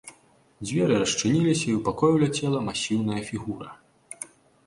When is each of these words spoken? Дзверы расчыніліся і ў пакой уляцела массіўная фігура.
Дзверы 0.67 0.95
расчыніліся 1.01 1.65
і 1.67 1.73
ў 1.75 1.83
пакой 1.89 2.09
уляцела 2.17 2.59
массіўная 2.69 3.21
фігура. 3.29 3.69